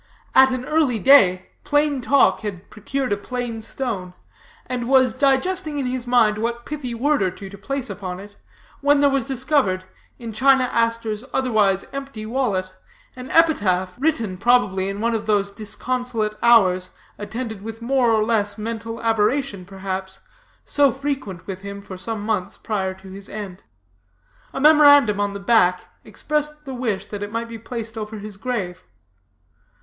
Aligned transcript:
At 0.33 0.49
an 0.51 0.65
early 0.65 0.97
day, 0.97 1.49
Plain 1.63 2.01
Talk 2.01 2.39
had 2.39 2.71
procured 2.71 3.13
a 3.13 3.17
plain 3.17 3.61
stone, 3.61 4.15
and 4.65 4.89
was 4.89 5.13
digesting 5.13 5.77
in 5.77 5.85
his 5.85 6.07
mind 6.07 6.39
what 6.39 6.65
pithy 6.65 6.95
word 6.95 7.21
or 7.21 7.29
two 7.29 7.51
to 7.51 7.57
place 7.59 7.87
upon 7.87 8.19
it, 8.19 8.35
when 8.79 8.99
there 8.99 9.11
was 9.11 9.23
discovered, 9.23 9.85
in 10.17 10.33
China 10.33 10.63
Aster's 10.73 11.23
otherwise 11.33 11.85
empty 11.93 12.25
wallet, 12.25 12.73
an 13.15 13.29
epitaph, 13.29 13.95
written, 13.99 14.39
probably, 14.39 14.89
in 14.89 15.01
one 15.01 15.13
of 15.13 15.27
those 15.27 15.51
disconsolate 15.51 16.33
hours, 16.41 16.89
attended 17.19 17.61
with 17.61 17.79
more 17.79 18.09
or 18.09 18.23
less 18.25 18.57
mental 18.57 18.99
aberration, 19.03 19.65
perhaps, 19.65 20.21
so 20.65 20.89
frequent 20.91 21.45
with 21.45 21.61
him 21.61 21.79
for 21.79 21.95
some 21.95 22.25
months 22.25 22.57
prior 22.57 22.95
to 22.95 23.11
his 23.11 23.29
end. 23.29 23.61
A 24.51 24.59
memorandum 24.59 25.19
on 25.19 25.33
the 25.33 25.39
back 25.39 25.89
expressed 26.03 26.65
the 26.65 26.73
wish 26.73 27.05
that 27.05 27.21
it 27.21 27.31
might 27.31 27.47
be 27.47 27.59
placed 27.59 27.99
over 27.99 28.17
his 28.17 28.37
grave. 28.37 28.81